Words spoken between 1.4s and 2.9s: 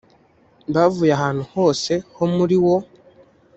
hose ho muri wo